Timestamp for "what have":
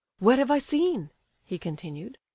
0.17-0.49